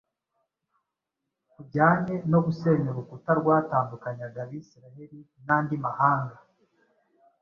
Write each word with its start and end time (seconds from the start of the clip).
kujyanye 1.51 2.15
no 2.31 2.39
gusenya 2.45 2.87
urukuta 2.91 3.31
rwatandukanyaga 3.39 4.39
Abisiraheri 4.45 5.19
n’andi 5.45 5.75
mahanga. 5.85 6.35